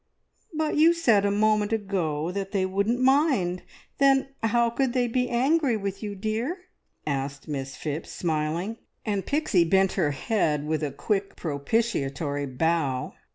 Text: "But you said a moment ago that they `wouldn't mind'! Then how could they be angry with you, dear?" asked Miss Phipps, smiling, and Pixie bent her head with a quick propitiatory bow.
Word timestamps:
"But 0.55 0.77
you 0.77 0.93
said 0.93 1.25
a 1.25 1.29
moment 1.29 1.71
ago 1.71 2.31
that 2.31 2.51
they 2.53 2.65
`wouldn't 2.65 2.97
mind'! 2.97 3.61
Then 3.99 4.29
how 4.41 4.71
could 4.71 4.93
they 4.93 5.05
be 5.07 5.29
angry 5.29 5.77
with 5.77 6.01
you, 6.01 6.15
dear?" 6.15 6.57
asked 7.05 7.47
Miss 7.47 7.75
Phipps, 7.75 8.09
smiling, 8.11 8.77
and 9.05 9.23
Pixie 9.27 9.63
bent 9.63 9.91
her 9.91 10.09
head 10.09 10.65
with 10.65 10.81
a 10.81 10.89
quick 10.91 11.35
propitiatory 11.35 12.47
bow. 12.47 13.13